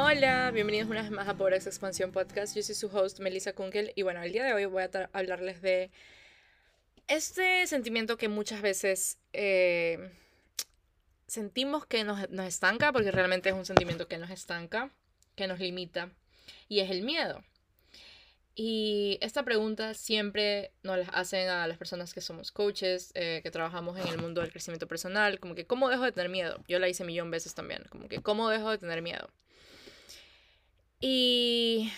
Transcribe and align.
Hola, 0.00 0.52
bienvenidos 0.52 0.88
una 0.88 1.02
vez 1.02 1.10
más 1.10 1.26
a 1.26 1.34
Pobreza 1.34 1.68
Expansión 1.68 2.12
Podcast. 2.12 2.54
Yo 2.54 2.62
soy 2.62 2.76
su 2.76 2.86
host, 2.86 3.18
Melissa 3.18 3.52
Kunkel, 3.52 3.92
y 3.96 4.02
bueno, 4.02 4.22
el 4.22 4.30
día 4.30 4.44
de 4.44 4.54
hoy 4.54 4.64
voy 4.64 4.84
a 4.84 5.10
hablarles 5.12 5.60
de 5.60 5.90
este 7.08 7.66
sentimiento 7.66 8.16
que 8.16 8.28
muchas 8.28 8.62
veces 8.62 9.18
eh, 9.32 10.12
sentimos 11.26 11.84
que 11.84 12.04
nos, 12.04 12.30
nos 12.30 12.46
estanca, 12.46 12.92
porque 12.92 13.10
realmente 13.10 13.48
es 13.48 13.56
un 13.56 13.66
sentimiento 13.66 14.06
que 14.06 14.18
nos 14.18 14.30
estanca, 14.30 14.92
que 15.34 15.48
nos 15.48 15.58
limita, 15.58 16.12
y 16.68 16.78
es 16.78 16.92
el 16.92 17.02
miedo. 17.02 17.42
Y 18.54 19.18
esta 19.20 19.42
pregunta 19.44 19.94
siempre 19.94 20.70
nos 20.84 20.98
la 20.98 21.06
hacen 21.06 21.48
a 21.48 21.66
las 21.66 21.76
personas 21.76 22.14
que 22.14 22.20
somos 22.20 22.52
coaches, 22.52 23.10
eh, 23.14 23.40
que 23.42 23.50
trabajamos 23.50 23.98
en 23.98 24.06
el 24.06 24.18
mundo 24.18 24.42
del 24.42 24.52
crecimiento 24.52 24.86
personal, 24.86 25.40
como 25.40 25.56
que, 25.56 25.66
¿cómo 25.66 25.88
dejo 25.88 26.04
de 26.04 26.12
tener 26.12 26.30
miedo? 26.30 26.62
Yo 26.68 26.78
la 26.78 26.88
hice 26.88 27.02
millón 27.02 27.32
veces 27.32 27.56
también, 27.56 27.82
como 27.90 28.08
que, 28.08 28.22
¿cómo 28.22 28.48
dejo 28.48 28.70
de 28.70 28.78
tener 28.78 29.02
miedo? 29.02 29.28
Y 31.00 31.92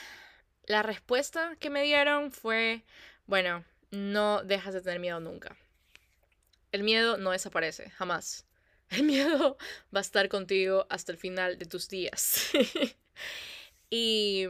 la 0.66 0.82
respuesta 0.82 1.56
que 1.58 1.70
me 1.70 1.82
dieron 1.82 2.32
fue, 2.32 2.84
bueno, 3.26 3.64
no 3.90 4.42
dejas 4.44 4.74
de 4.74 4.82
tener 4.82 5.00
miedo 5.00 5.20
nunca. 5.20 5.56
El 6.72 6.82
miedo 6.82 7.16
no 7.16 7.30
desaparece, 7.30 7.90
jamás. 7.90 8.46
El 8.90 9.04
miedo 9.04 9.56
va 9.94 10.00
a 10.00 10.02
estar 10.02 10.28
contigo 10.28 10.86
hasta 10.90 11.12
el 11.12 11.18
final 11.18 11.58
de 11.58 11.66
tus 11.66 11.88
días. 11.88 12.50
y 13.90 14.46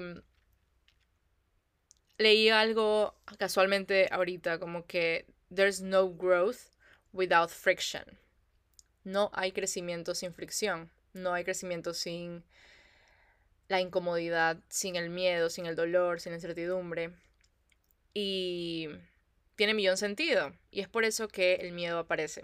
leí 2.17 2.49
algo 2.49 3.15
casualmente 3.39 4.09
ahorita, 4.11 4.59
como 4.59 4.87
que 4.87 5.27
there's 5.55 5.83
no 5.83 6.09
growth 6.09 6.71
without 7.13 7.51
friction. 7.51 8.05
No 9.05 9.31
hay 9.35 9.53
crecimiento 9.53 10.15
sin 10.15 10.33
fricción. 10.33 10.91
No 11.13 11.35
hay 11.35 11.45
crecimiento 11.45 11.93
sin 11.93 12.45
la 13.71 13.81
incomodidad, 13.81 14.59
sin 14.69 14.97
el 14.97 15.11
miedo, 15.11 15.49
sin 15.49 15.65
el 15.65 15.77
dolor, 15.77 16.21
sin 16.21 16.33
la 16.33 16.39
incertidumbre. 16.39 17.13
Y 18.13 18.89
tiene 19.55 19.75
millón 19.75 19.97
sentido. 19.97 20.53
Y 20.73 20.81
es 20.81 20.89
por 20.89 21.05
eso 21.05 21.29
que 21.29 21.55
el 21.55 21.71
miedo 21.71 22.01
aparece. 22.01 22.43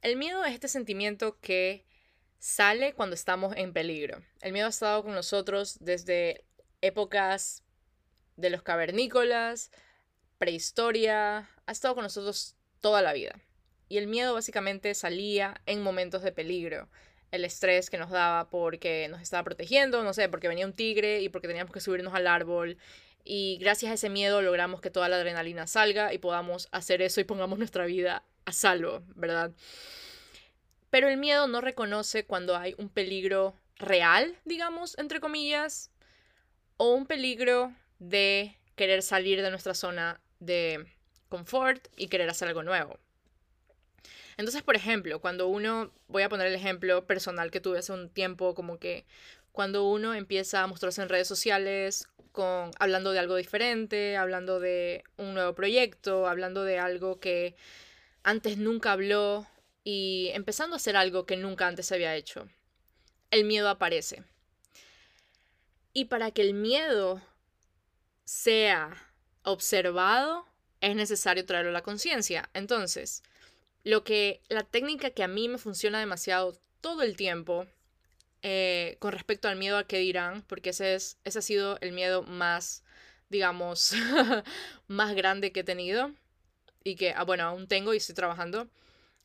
El 0.00 0.16
miedo 0.16 0.42
es 0.46 0.54
este 0.54 0.68
sentimiento 0.68 1.38
que 1.40 1.84
sale 2.38 2.94
cuando 2.94 3.14
estamos 3.14 3.54
en 3.56 3.74
peligro. 3.74 4.22
El 4.40 4.54
miedo 4.54 4.66
ha 4.66 4.70
estado 4.70 5.02
con 5.02 5.12
nosotros 5.12 5.76
desde 5.80 6.46
épocas 6.80 7.62
de 8.36 8.48
los 8.48 8.62
cavernícolas, 8.62 9.70
prehistoria, 10.38 11.50
ha 11.66 11.72
estado 11.72 11.94
con 11.94 12.04
nosotros 12.04 12.56
toda 12.80 13.02
la 13.02 13.12
vida. 13.12 13.38
Y 13.90 13.98
el 13.98 14.06
miedo 14.06 14.32
básicamente 14.32 14.94
salía 14.94 15.60
en 15.66 15.82
momentos 15.82 16.22
de 16.22 16.32
peligro. 16.32 16.88
El 17.30 17.44
estrés 17.44 17.90
que 17.90 17.98
nos 17.98 18.10
daba 18.10 18.48
porque 18.48 19.08
nos 19.08 19.20
estaba 19.20 19.44
protegiendo, 19.44 20.02
no 20.02 20.14
sé, 20.14 20.28
porque 20.28 20.48
venía 20.48 20.66
un 20.66 20.72
tigre 20.72 21.20
y 21.20 21.28
porque 21.28 21.48
teníamos 21.48 21.72
que 21.72 21.80
subirnos 21.80 22.14
al 22.14 22.26
árbol. 22.26 22.78
Y 23.24 23.58
gracias 23.60 23.90
a 23.90 23.94
ese 23.94 24.08
miedo 24.08 24.40
logramos 24.40 24.80
que 24.80 24.90
toda 24.90 25.08
la 25.08 25.16
adrenalina 25.16 25.66
salga 25.66 26.14
y 26.14 26.18
podamos 26.18 26.68
hacer 26.72 27.02
eso 27.02 27.20
y 27.20 27.24
pongamos 27.24 27.58
nuestra 27.58 27.84
vida 27.84 28.22
a 28.46 28.52
salvo, 28.52 29.02
¿verdad? 29.14 29.52
Pero 30.90 31.08
el 31.08 31.18
miedo 31.18 31.46
no 31.46 31.60
reconoce 31.60 32.24
cuando 32.24 32.56
hay 32.56 32.74
un 32.78 32.88
peligro 32.88 33.54
real, 33.76 34.34
digamos, 34.44 34.96
entre 34.98 35.20
comillas, 35.20 35.90
o 36.78 36.94
un 36.94 37.06
peligro 37.06 37.72
de 37.98 38.56
querer 38.76 39.02
salir 39.02 39.42
de 39.42 39.50
nuestra 39.50 39.74
zona 39.74 40.20
de 40.40 40.86
confort 41.28 41.86
y 41.96 42.08
querer 42.08 42.30
hacer 42.30 42.48
algo 42.48 42.62
nuevo. 42.62 42.98
Entonces, 44.38 44.62
por 44.62 44.76
ejemplo, 44.76 45.20
cuando 45.20 45.48
uno, 45.48 45.92
voy 46.06 46.22
a 46.22 46.28
poner 46.28 46.46
el 46.46 46.54
ejemplo 46.54 47.06
personal 47.06 47.50
que 47.50 47.60
tuve 47.60 47.80
hace 47.80 47.92
un 47.92 48.08
tiempo, 48.08 48.54
como 48.54 48.78
que 48.78 49.04
cuando 49.50 49.82
uno 49.84 50.14
empieza 50.14 50.62
a 50.62 50.66
mostrarse 50.68 51.02
en 51.02 51.08
redes 51.08 51.26
sociales 51.26 52.06
con, 52.30 52.70
hablando 52.78 53.10
de 53.10 53.18
algo 53.18 53.34
diferente, 53.34 54.16
hablando 54.16 54.60
de 54.60 55.02
un 55.16 55.34
nuevo 55.34 55.54
proyecto, 55.56 56.28
hablando 56.28 56.62
de 56.62 56.78
algo 56.78 57.18
que 57.18 57.56
antes 58.22 58.58
nunca 58.58 58.92
habló 58.92 59.48
y 59.82 60.30
empezando 60.34 60.76
a 60.76 60.78
hacer 60.78 60.96
algo 60.96 61.26
que 61.26 61.36
nunca 61.36 61.66
antes 61.66 61.90
había 61.90 62.14
hecho, 62.14 62.48
el 63.32 63.44
miedo 63.44 63.68
aparece. 63.68 64.22
Y 65.92 66.04
para 66.04 66.30
que 66.30 66.42
el 66.42 66.54
miedo 66.54 67.20
sea 68.24 69.12
observado, 69.42 70.46
es 70.80 70.94
necesario 70.94 71.44
traerlo 71.44 71.70
a 71.70 71.72
la 71.72 71.82
conciencia. 71.82 72.48
Entonces, 72.54 73.24
lo 73.84 74.04
que 74.04 74.42
la 74.48 74.64
técnica 74.64 75.10
que 75.10 75.22
a 75.22 75.28
mí 75.28 75.48
me 75.48 75.58
funciona 75.58 76.00
demasiado 76.00 76.58
todo 76.80 77.02
el 77.02 77.16
tiempo 77.16 77.66
eh, 78.42 78.96
con 79.00 79.12
respecto 79.12 79.48
al 79.48 79.56
miedo 79.56 79.76
a 79.76 79.86
qué 79.86 79.98
dirán, 79.98 80.42
porque 80.42 80.70
ese, 80.70 80.94
es, 80.94 81.18
ese 81.24 81.38
ha 81.40 81.42
sido 81.42 81.78
el 81.80 81.92
miedo 81.92 82.22
más, 82.22 82.84
digamos, 83.30 83.94
más 84.86 85.14
grande 85.14 85.52
que 85.52 85.60
he 85.60 85.64
tenido 85.64 86.12
y 86.84 86.96
que, 86.96 87.12
ah, 87.12 87.24
bueno, 87.24 87.44
aún 87.44 87.66
tengo 87.66 87.94
y 87.94 87.96
estoy 87.96 88.14
trabajando, 88.14 88.68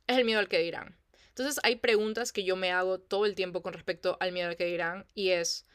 es 0.08 0.18
el 0.18 0.26
miedo 0.26 0.40
al 0.40 0.50
que 0.50 0.60
dirán. 0.60 0.98
Entonces 1.30 1.60
hay 1.64 1.78
preguntas 1.78 2.32
que 2.32 2.44
yo 2.44 2.56
me 2.56 2.72
hago 2.72 3.00
todo 3.00 3.26
el 3.26 3.36
tiempo 3.36 3.62
con 3.62 3.74
respecto 3.74 4.18
al 4.20 4.32
miedo 4.32 4.50
al 4.50 4.56
que 4.56 4.66
dirán 4.66 5.06
y 5.16 5.30
es, 5.30 5.66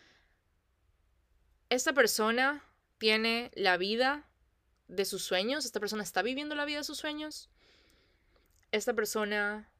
¿esta 1.69 1.93
persona 1.93 2.65
tiene 2.99 3.50
la 3.55 3.77
vida 3.77 4.28
de 4.88 5.05
sus 5.05 5.22
sueños, 5.22 5.65
esta 5.65 5.81
persona 5.81 6.03
está 6.03 6.22
viviendo 6.22 6.55
la 6.55 6.65
vida 6.65 6.78
de 6.78 6.84
sus 6.84 6.99
sueños, 6.99 7.50
esta 8.71 8.95
persona, 8.95 9.71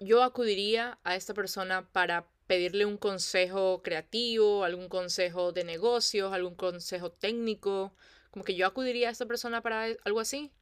yo 0.00 0.22
acudiría 0.22 0.98
a 1.04 1.16
esta 1.16 1.34
persona 1.34 1.88
para 1.92 2.28
pedirle 2.46 2.84
un 2.84 2.98
consejo 2.98 3.82
creativo, 3.82 4.64
algún 4.64 4.88
consejo 4.88 5.52
de 5.52 5.64
negocios, 5.64 6.32
algún 6.32 6.54
consejo 6.54 7.10
técnico, 7.10 7.94
como 8.30 8.44
que 8.44 8.54
yo 8.54 8.66
acudiría 8.66 9.08
a 9.08 9.12
esta 9.12 9.26
persona 9.26 9.62
para 9.62 9.84
algo 10.04 10.20
así. 10.20 10.52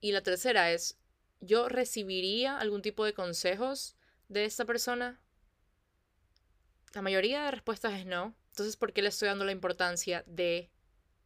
Y 0.00 0.12
la 0.12 0.22
tercera 0.22 0.70
es, 0.72 0.98
¿yo 1.40 1.68
recibiría 1.68 2.58
algún 2.58 2.82
tipo 2.82 3.04
de 3.04 3.14
consejos 3.14 3.96
de 4.28 4.44
esta 4.44 4.64
persona? 4.64 5.20
La 6.94 7.02
mayoría 7.02 7.44
de 7.44 7.50
respuestas 7.50 7.94
es 7.94 8.06
no. 8.06 8.34
Entonces, 8.50 8.76
¿por 8.76 8.92
qué 8.92 9.02
le 9.02 9.08
estoy 9.08 9.28
dando 9.28 9.44
la 9.44 9.52
importancia 9.52 10.24
de 10.26 10.70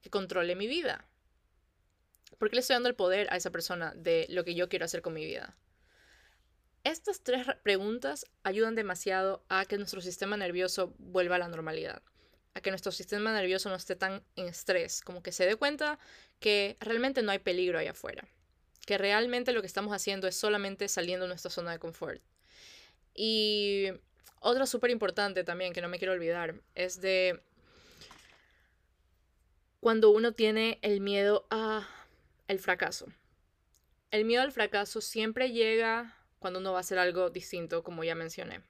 que 0.00 0.10
controle 0.10 0.54
mi 0.54 0.66
vida? 0.66 1.07
¿Por 2.36 2.50
qué 2.50 2.56
le 2.56 2.60
estoy 2.60 2.74
dando 2.74 2.88
el 2.88 2.94
poder 2.94 3.26
a 3.30 3.36
esa 3.36 3.50
persona 3.50 3.92
de 3.96 4.26
lo 4.28 4.44
que 4.44 4.54
yo 4.54 4.68
quiero 4.68 4.84
hacer 4.84 5.02
con 5.02 5.14
mi 5.14 5.24
vida? 5.24 5.56
Estas 6.84 7.22
tres 7.22 7.46
preguntas 7.62 8.26
ayudan 8.44 8.74
demasiado 8.74 9.44
a 9.48 9.64
que 9.64 9.78
nuestro 9.78 10.00
sistema 10.00 10.36
nervioso 10.36 10.94
vuelva 10.98 11.36
a 11.36 11.38
la 11.38 11.48
normalidad, 11.48 12.02
a 12.54 12.60
que 12.60 12.70
nuestro 12.70 12.92
sistema 12.92 13.32
nervioso 13.32 13.68
no 13.68 13.74
esté 13.74 13.96
tan 13.96 14.22
en 14.36 14.48
estrés, 14.48 15.02
como 15.02 15.22
que 15.22 15.32
se 15.32 15.46
dé 15.46 15.56
cuenta 15.56 15.98
que 16.38 16.76
realmente 16.80 17.22
no 17.22 17.32
hay 17.32 17.40
peligro 17.40 17.78
allá 17.78 17.90
afuera, 17.90 18.26
que 18.86 18.96
realmente 18.96 19.52
lo 19.52 19.60
que 19.60 19.66
estamos 19.66 19.92
haciendo 19.92 20.28
es 20.28 20.36
solamente 20.36 20.88
saliendo 20.88 21.24
de 21.24 21.28
nuestra 21.28 21.50
zona 21.50 21.72
de 21.72 21.78
confort. 21.78 22.22
Y 23.14 23.88
otra 24.40 24.64
súper 24.66 24.90
importante 24.90 25.44
también, 25.44 25.72
que 25.72 25.82
no 25.82 25.88
me 25.88 25.98
quiero 25.98 26.12
olvidar, 26.12 26.54
es 26.74 27.00
de 27.00 27.42
cuando 29.80 30.10
uno 30.10 30.32
tiene 30.32 30.78
el 30.82 31.00
miedo 31.00 31.46
a 31.50 31.88
el 32.48 32.58
fracaso. 32.58 33.06
El 34.10 34.24
miedo 34.24 34.42
al 34.42 34.52
fracaso 34.52 35.00
siempre 35.00 35.52
llega 35.52 36.16
cuando 36.38 36.60
uno 36.60 36.72
va 36.72 36.78
a 36.78 36.80
hacer 36.80 36.98
algo 36.98 37.30
distinto, 37.30 37.82
como 37.82 38.04
ya 38.04 38.14
mencioné. 38.14 38.62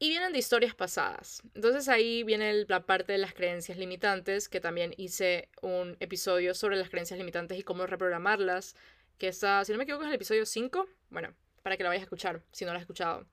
Y 0.00 0.10
vienen 0.10 0.32
de 0.32 0.38
historias 0.38 0.74
pasadas. 0.74 1.42
Entonces 1.54 1.88
ahí 1.88 2.22
viene 2.22 2.64
la 2.68 2.86
parte 2.86 3.12
de 3.12 3.18
las 3.18 3.34
creencias 3.34 3.78
limitantes, 3.78 4.48
que 4.48 4.60
también 4.60 4.94
hice 4.96 5.48
un 5.60 5.96
episodio 6.00 6.54
sobre 6.54 6.76
las 6.76 6.88
creencias 6.88 7.18
limitantes 7.18 7.58
y 7.58 7.64
cómo 7.64 7.86
reprogramarlas, 7.86 8.76
que 9.18 9.28
está, 9.28 9.64
si 9.64 9.72
no 9.72 9.78
me 9.78 9.84
equivoco, 9.84 10.04
es 10.04 10.08
el 10.08 10.14
episodio 10.14 10.46
5. 10.46 10.88
Bueno, 11.10 11.34
para 11.62 11.76
que 11.76 11.82
lo 11.82 11.88
vayas 11.88 12.02
a 12.02 12.04
escuchar, 12.04 12.42
si 12.52 12.64
no 12.64 12.70
lo 12.70 12.76
has 12.76 12.82
escuchado. 12.82 13.26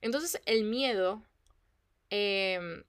Entonces 0.00 0.40
el 0.46 0.64
miedo 0.64 1.22
em, 2.10 2.84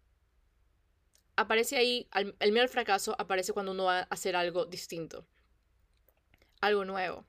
aparece 1.35 1.77
ahí, 1.77 2.07
el 2.13 2.51
miedo 2.51 2.63
al 2.63 2.69
fracaso 2.69 3.15
aparece 3.19 3.53
cuando 3.53 3.71
uno 3.71 3.85
va 3.85 3.99
a 3.99 4.07
hacer 4.09 4.35
algo 4.35 4.65
distinto, 4.65 5.25
algo 6.61 6.85
nuevo. 6.85 7.25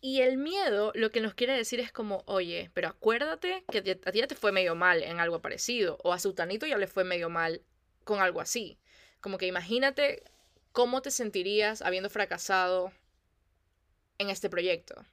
Y 0.00 0.20
el 0.20 0.36
miedo 0.36 0.92
lo 0.94 1.10
que 1.10 1.20
nos 1.20 1.34
quiere 1.34 1.56
decir 1.56 1.80
es 1.80 1.90
como, 1.90 2.22
oye, 2.26 2.70
pero 2.74 2.88
acuérdate 2.88 3.64
que 3.70 3.78
a 3.78 4.12
ti 4.12 4.18
ya 4.18 4.26
te 4.26 4.34
fue 4.34 4.52
medio 4.52 4.74
mal 4.74 5.02
en 5.02 5.18
algo 5.18 5.40
parecido, 5.40 5.98
o 6.04 6.12
a 6.12 6.18
Sutanito 6.18 6.66
ya 6.66 6.78
le 6.78 6.86
fue 6.86 7.02
medio 7.02 7.28
mal 7.28 7.62
con 8.04 8.20
algo 8.20 8.40
así. 8.40 8.78
Como 9.20 9.38
que 9.38 9.46
imagínate 9.46 10.22
cómo 10.72 11.02
te 11.02 11.10
sentirías 11.10 11.82
habiendo 11.82 12.10
fracasado 12.10 12.92
en 14.18 14.30
este 14.30 14.48
proyecto. 14.48 15.04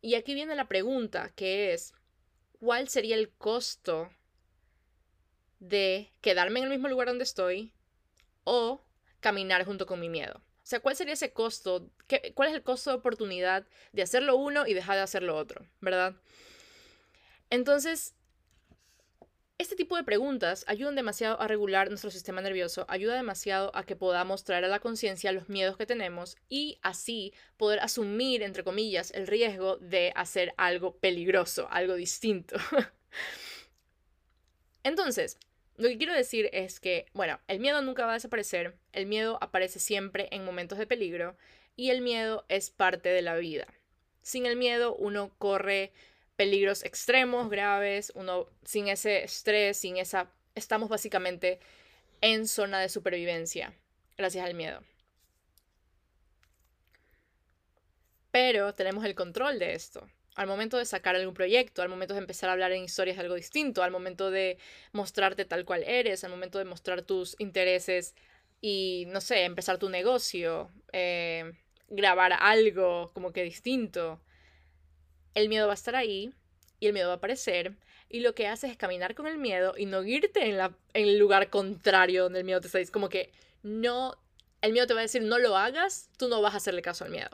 Y 0.00 0.14
aquí 0.14 0.34
viene 0.34 0.54
la 0.54 0.68
pregunta, 0.68 1.30
que 1.34 1.74
es, 1.74 1.92
cuál 2.58 2.88
sería 2.88 3.16
el 3.16 3.30
costo 3.30 4.10
de 5.60 6.10
quedarme 6.20 6.58
en 6.58 6.64
el 6.64 6.70
mismo 6.70 6.88
lugar 6.88 7.08
donde 7.08 7.24
estoy 7.24 7.72
o 8.44 8.82
caminar 9.20 9.64
junto 9.64 9.86
con 9.86 10.00
mi 10.00 10.08
miedo. 10.08 10.34
O 10.36 10.66
sea, 10.70 10.80
¿cuál 10.80 10.96
sería 10.96 11.14
ese 11.14 11.32
costo? 11.32 11.90
¿Qué, 12.06 12.32
¿Cuál 12.34 12.48
es 12.48 12.54
el 12.54 12.62
costo 12.62 12.90
de 12.90 12.96
oportunidad 12.96 13.66
de 13.92 14.02
hacerlo 14.02 14.36
uno 14.36 14.66
y 14.66 14.74
dejar 14.74 14.96
de 14.96 15.02
hacer 15.02 15.22
lo 15.22 15.36
otro? 15.36 15.66
¿Verdad? 15.80 16.16
Entonces, 17.50 18.14
este 19.60 19.76
tipo 19.76 19.94
de 19.96 20.04
preguntas 20.04 20.64
ayudan 20.68 20.94
demasiado 20.94 21.38
a 21.38 21.46
regular 21.46 21.90
nuestro 21.90 22.10
sistema 22.10 22.40
nervioso, 22.40 22.86
ayuda 22.88 23.14
demasiado 23.14 23.70
a 23.76 23.84
que 23.84 23.94
podamos 23.94 24.42
traer 24.42 24.64
a 24.64 24.68
la 24.68 24.80
conciencia 24.80 25.32
los 25.32 25.50
miedos 25.50 25.76
que 25.76 25.84
tenemos 25.84 26.38
y 26.48 26.78
así 26.80 27.34
poder 27.58 27.80
asumir, 27.80 28.42
entre 28.42 28.64
comillas, 28.64 29.10
el 29.10 29.26
riesgo 29.26 29.76
de 29.76 30.12
hacer 30.16 30.54
algo 30.56 30.96
peligroso, 30.96 31.68
algo 31.70 31.94
distinto. 31.94 32.56
Entonces, 34.82 35.36
lo 35.80 35.88
que 35.88 35.96
quiero 35.96 36.12
decir 36.12 36.50
es 36.52 36.78
que, 36.78 37.06
bueno, 37.14 37.40
el 37.48 37.58
miedo 37.58 37.80
nunca 37.80 38.04
va 38.04 38.10
a 38.10 38.14
desaparecer, 38.14 38.76
el 38.92 39.06
miedo 39.06 39.38
aparece 39.40 39.78
siempre 39.78 40.28
en 40.30 40.44
momentos 40.44 40.76
de 40.76 40.86
peligro 40.86 41.38
y 41.74 41.88
el 41.88 42.02
miedo 42.02 42.44
es 42.50 42.68
parte 42.68 43.08
de 43.08 43.22
la 43.22 43.34
vida. 43.36 43.66
Sin 44.20 44.44
el 44.44 44.56
miedo 44.56 44.94
uno 44.94 45.32
corre 45.38 45.90
peligros 46.36 46.84
extremos, 46.84 47.48
graves, 47.48 48.12
uno 48.14 48.46
sin 48.62 48.88
ese 48.88 49.24
estrés, 49.24 49.78
sin 49.78 49.96
esa... 49.96 50.30
Estamos 50.54 50.90
básicamente 50.90 51.60
en 52.20 52.46
zona 52.46 52.78
de 52.78 52.90
supervivencia, 52.90 53.72
gracias 54.18 54.44
al 54.44 54.52
miedo. 54.52 54.82
Pero 58.30 58.74
tenemos 58.74 59.06
el 59.06 59.14
control 59.14 59.58
de 59.58 59.72
esto. 59.72 60.06
Al 60.36 60.46
momento 60.46 60.78
de 60.78 60.84
sacar 60.84 61.16
algún 61.16 61.34
proyecto, 61.34 61.82
al 61.82 61.88
momento 61.88 62.14
de 62.14 62.20
empezar 62.20 62.48
a 62.48 62.52
hablar 62.52 62.72
en 62.72 62.84
historias 62.84 63.16
de 63.16 63.22
algo 63.22 63.34
distinto, 63.34 63.82
al 63.82 63.90
momento 63.90 64.30
de 64.30 64.58
mostrarte 64.92 65.44
tal 65.44 65.64
cual 65.64 65.82
eres, 65.84 66.22
al 66.24 66.30
momento 66.30 66.58
de 66.58 66.64
mostrar 66.64 67.02
tus 67.02 67.34
intereses 67.38 68.14
y, 68.60 69.04
no 69.08 69.20
sé, 69.20 69.44
empezar 69.44 69.78
tu 69.78 69.88
negocio, 69.88 70.70
eh, 70.92 71.52
grabar 71.88 72.32
algo 72.32 73.10
como 73.12 73.32
que 73.32 73.42
distinto, 73.42 74.20
el 75.34 75.48
miedo 75.48 75.66
va 75.66 75.72
a 75.72 75.74
estar 75.74 75.96
ahí 75.96 76.32
y 76.78 76.86
el 76.86 76.92
miedo 76.92 77.08
va 77.08 77.14
a 77.14 77.16
aparecer. 77.16 77.76
Y 78.08 78.20
lo 78.20 78.34
que 78.34 78.48
haces 78.48 78.72
es 78.72 78.76
caminar 78.76 79.14
con 79.14 79.26
el 79.26 79.38
miedo 79.38 79.74
y 79.76 79.86
no 79.86 80.02
irte 80.02 80.44
en, 80.48 80.56
la, 80.56 80.74
en 80.94 81.08
el 81.08 81.18
lugar 81.18 81.48
contrario 81.48 82.24
donde 82.24 82.40
el 82.40 82.44
miedo 82.44 82.60
te 82.60 82.66
está 82.66 82.78
diciendo. 82.78 82.92
Como 82.92 83.08
que 83.08 83.30
no, 83.62 84.16
el 84.62 84.72
miedo 84.72 84.86
te 84.86 84.94
va 84.94 85.00
a 85.00 85.02
decir 85.02 85.22
no 85.22 85.38
lo 85.38 85.56
hagas, 85.56 86.08
tú 86.16 86.28
no 86.28 86.42
vas 86.42 86.54
a 86.54 86.56
hacerle 86.56 86.82
caso 86.82 87.04
al 87.04 87.10
miedo. 87.10 87.30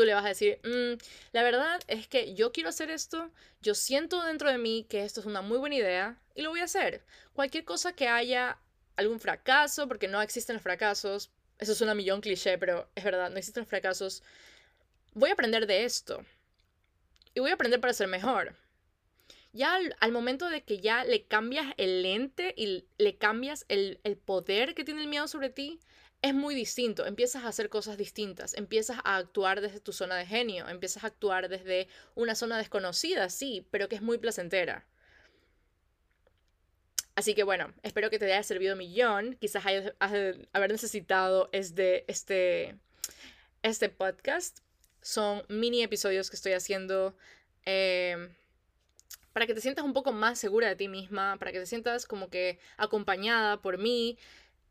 Tú 0.00 0.06
le 0.06 0.14
vas 0.14 0.24
a 0.24 0.28
decir, 0.28 0.58
mm, 0.64 0.98
la 1.32 1.42
verdad 1.42 1.78
es 1.86 2.08
que 2.08 2.32
yo 2.32 2.52
quiero 2.52 2.70
hacer 2.70 2.90
esto, 2.90 3.30
yo 3.60 3.74
siento 3.74 4.22
dentro 4.22 4.50
de 4.50 4.56
mí 4.56 4.86
que 4.88 5.04
esto 5.04 5.20
es 5.20 5.26
una 5.26 5.42
muy 5.42 5.58
buena 5.58 5.74
idea 5.74 6.18
y 6.34 6.40
lo 6.40 6.48
voy 6.48 6.60
a 6.60 6.64
hacer. 6.64 7.04
Cualquier 7.34 7.66
cosa 7.66 7.92
que 7.92 8.08
haya 8.08 8.56
algún 8.96 9.20
fracaso, 9.20 9.88
porque 9.88 10.08
no 10.08 10.22
existen 10.22 10.54
los 10.54 10.62
fracasos, 10.62 11.30
eso 11.58 11.72
es 11.72 11.82
una 11.82 11.94
millón 11.94 12.22
cliché, 12.22 12.56
pero 12.56 12.88
es 12.94 13.04
verdad, 13.04 13.28
no 13.28 13.36
existen 13.36 13.66
fracasos. 13.66 14.22
Voy 15.12 15.28
a 15.28 15.34
aprender 15.34 15.66
de 15.66 15.84
esto 15.84 16.24
y 17.34 17.40
voy 17.40 17.50
a 17.50 17.54
aprender 17.56 17.78
para 17.78 17.92
ser 17.92 18.08
mejor. 18.08 18.56
Ya 19.52 19.78
al, 19.98 20.12
momento 20.12 20.48
de 20.48 20.62
que 20.62 20.80
ya 20.80 21.04
le 21.04 21.26
cambias 21.26 21.74
el 21.76 22.00
lente 22.00 22.54
y 22.56 22.86
le 22.96 23.18
cambias 23.18 23.66
el, 23.68 24.00
el 24.04 24.16
poder 24.16 24.74
que 24.74 24.82
tiene 24.82 25.02
el 25.02 25.08
miedo 25.08 25.28
sobre 25.28 25.50
ti, 25.50 25.78
es 26.22 26.34
muy 26.34 26.54
distinto. 26.54 27.06
Empiezas 27.06 27.44
a 27.44 27.48
hacer 27.48 27.68
cosas 27.68 27.96
distintas, 27.96 28.54
empiezas 28.54 28.98
a 29.04 29.16
actuar 29.16 29.60
desde 29.60 29.80
tu 29.80 29.92
zona 29.92 30.16
de 30.16 30.26
genio, 30.26 30.68
empiezas 30.68 31.04
a 31.04 31.08
actuar 31.08 31.48
desde 31.48 31.88
una 32.14 32.34
zona 32.34 32.58
desconocida, 32.58 33.28
sí, 33.30 33.66
pero 33.70 33.88
que 33.88 33.96
es 33.96 34.02
muy 34.02 34.18
placentera. 34.18 34.86
Así 37.14 37.34
que 37.34 37.42
bueno, 37.42 37.74
espero 37.82 38.08
que 38.08 38.18
te 38.18 38.26
haya 38.26 38.42
servido 38.42 38.76
millón. 38.76 39.36
Quizás 39.40 39.66
hayas 39.66 39.92
haber 39.98 40.70
necesitado 40.70 41.50
este, 41.52 42.10
este, 42.10 42.78
este 43.62 43.88
podcast 43.88 44.60
son 45.02 45.44
mini 45.48 45.82
episodios 45.82 46.30
que 46.30 46.36
estoy 46.36 46.52
haciendo 46.52 47.16
eh, 47.64 48.34
para 49.32 49.46
que 49.46 49.54
te 49.54 49.60
sientas 49.60 49.84
un 49.84 49.92
poco 49.92 50.12
más 50.12 50.38
segura 50.38 50.68
de 50.68 50.76
ti 50.76 50.88
misma, 50.88 51.36
para 51.38 51.52
que 51.52 51.60
te 51.60 51.66
sientas 51.66 52.06
como 52.06 52.28
que 52.30 52.58
acompañada 52.76 53.62
por 53.62 53.78
mí. 53.78 54.18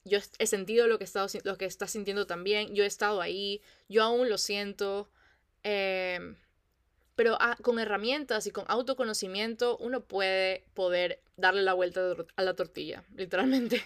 Yo 0.06 0.20
he 0.38 0.48
sentido 0.48 0.88
lo 0.88 0.98
que, 0.98 1.04
estado, 1.04 1.28
lo 1.44 1.58
que 1.58 1.66
estás 1.66 1.92
sintiendo 1.92 2.26
también, 2.26 2.74
yo 2.74 2.84
he 2.84 2.88
estado 2.88 3.22
ahí, 3.22 3.62
yo 3.88 4.04
aún 4.04 4.30
lo 4.30 4.38
siento. 4.38 5.10
Eh, 5.64 6.36
pero 7.20 7.38
con 7.64 7.80
herramientas 7.80 8.48
y 8.48 8.52
con 8.52 8.64
autoconocimiento 8.70 9.76
uno 9.82 10.00
puede 10.00 10.64
poder 10.74 11.20
darle 11.36 11.64
la 11.64 11.74
vuelta 11.74 12.16
a 12.38 12.44
la 12.44 12.54
tortilla, 12.54 13.04
literalmente. 13.18 13.86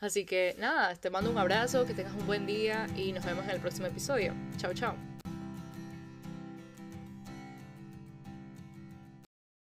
Así 0.00 0.26
que 0.26 0.56
nada, 0.58 0.96
te 0.96 1.08
mando 1.08 1.30
un 1.30 1.38
abrazo, 1.38 1.86
que 1.86 1.94
tengas 1.94 2.14
un 2.14 2.26
buen 2.26 2.44
día 2.44 2.88
y 2.96 3.12
nos 3.12 3.24
vemos 3.24 3.44
en 3.44 3.52
el 3.52 3.60
próximo 3.60 3.86
episodio. 3.86 4.34
Chao, 4.58 4.74
chao. 4.74 5.15